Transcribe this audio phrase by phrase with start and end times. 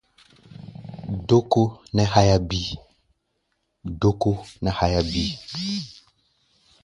[1.29, 1.61] Dókó
[4.65, 5.33] nɛ́ háyá bíí.